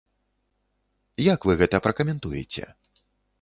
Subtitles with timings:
[1.33, 2.67] Як вы гэта пракаментуеце?